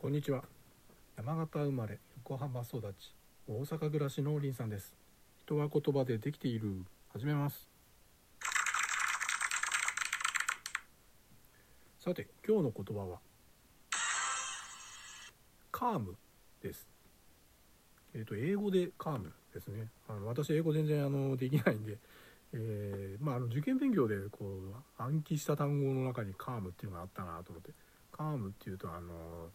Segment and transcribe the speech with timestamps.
[0.00, 0.44] こんにちは。
[1.16, 3.16] 山形生まれ横浜育ち
[3.48, 4.94] 大阪暮らしのりんさんです。
[5.40, 6.84] 人は言葉でできている。
[7.12, 7.68] 始めます。
[11.98, 13.18] さて今日の言葉は
[15.72, 16.14] カーム
[16.62, 16.88] です。
[18.14, 19.88] えっ、と英語でカームですね。
[20.08, 21.98] あの私英語全然あのできないんで
[22.52, 27.72] えーまあ、あの受験勉強でこう暗記した単語の中にカームっていうのがあったなと思って。
[28.12, 29.50] カームっていうとあの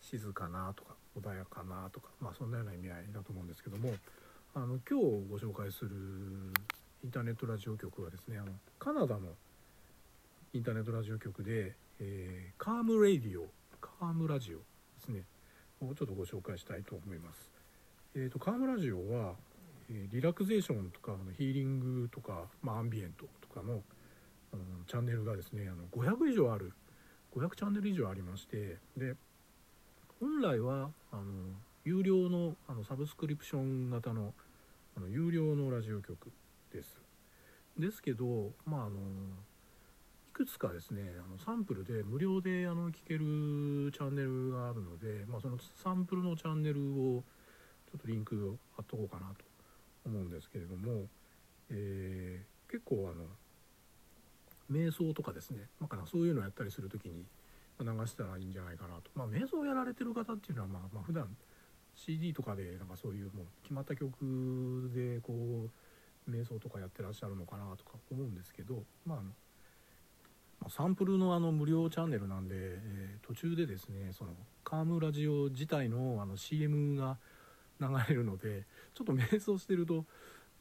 [0.00, 3.92] 静かなとか穏やかなとか、まあ、そんなような意味合いだと思うんですけども
[4.54, 5.90] あの今日ご紹介する
[7.04, 9.28] インターネットラジオ局はですねあのカナダの
[10.52, 13.46] インターネットラジオ局で、えー、カームレディオ
[13.80, 14.64] カームラジオで
[15.04, 15.22] すね
[15.80, 17.50] をちょっとご紹介したいと思います。
[18.14, 19.34] えーと、カームラジオは
[19.90, 23.82] えリラクゼーションとかヒーリングとか、まあ、アンビエントとかの、
[24.52, 26.72] うん、チャンネルがですねあの500以上ある
[27.34, 29.14] 500チャンネル以上ありましてで
[30.20, 31.22] 本来はあの
[31.82, 34.34] 有料のあのサブスクリプション型の
[34.94, 36.30] あの有料のラジオ局
[36.74, 37.00] です。
[37.78, 47.22] ですけど、まあ、あのいくつかですねあのサンプルで無料であの聞けるチャンネルがあるので、まあ、そのサンプルのチャンネルを
[47.90, 49.36] ちょっとリンクを貼っとこうかなと
[50.04, 51.06] 思うんですけれども、
[51.70, 53.24] えー、結構あの
[54.70, 57.24] 瞑想とかですね、まあ、そういうのをやったりする時に
[57.84, 61.28] 流したらいいんじゃないかなと、まあ、瞑想をやられてる方っていうのは、まあ、まあ普段
[61.94, 69.22] CD とかでなんかそういうもう決まった曲でこう瞑想とかやってらっしゃるのかなとか思うんですけど、まあ、あ
[70.64, 74.30] のサンプルのあの無料チャンネルなんで、えー、途中でですねその
[74.62, 77.16] カームラジオ自体のあの CM が
[77.80, 78.64] 流れるので
[78.94, 80.04] ちょっと瞑想してると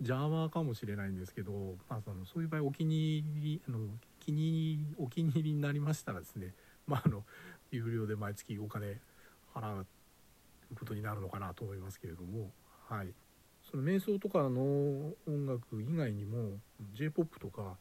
[0.00, 3.78] 邪魔かもしれないんですけど、まあ、そのそういう場合お気に入りあの
[4.20, 6.52] 気にお気に入りになりましたらですね、
[6.88, 7.24] まあ、あの
[7.70, 9.00] 有料で毎月お金
[9.54, 9.86] 払う
[10.74, 12.52] ことになるのかなと思いますけれども、
[12.88, 13.12] はい、
[13.62, 16.60] その瞑想とかの音楽以外にも
[16.92, 17.76] j p o p とか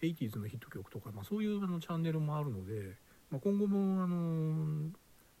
[0.00, 2.96] 80s のヒット曲とか、まあ、そういうあのチャンネルもあるので、
[3.30, 4.90] まあ、今後もあの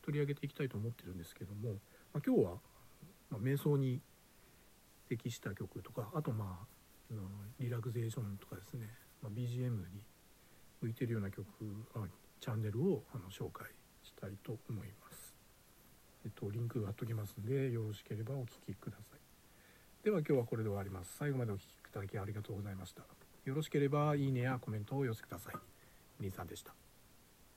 [0.02, 1.72] 取り上げていきたいと思ってるんですけども、
[2.12, 2.60] まあ、今日は
[3.30, 4.00] ま、瞑想に
[5.08, 7.14] 適した曲とかあとまあ
[7.60, 8.88] リラクゼーションとかですね、
[9.22, 10.02] ま、BGM に
[10.82, 11.46] 向いてるような曲
[12.46, 13.66] チャンネルをあの紹介
[14.04, 15.34] したいと思います。
[16.24, 20.04] えっと、リンク貼っときますんでよろしければお聴きください。
[20.04, 21.16] では今日はこれで終わります。
[21.18, 23.02] 最後までお聴きいただきありがとうございました。
[23.44, 25.54] よろしければいいねやコメントをお寄せください。
[26.20, 26.85] 兄さんでした。